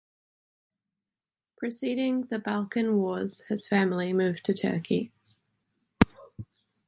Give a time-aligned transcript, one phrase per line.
[1.59, 5.11] Preceding the Balkan Wars, his family moved to Turkey.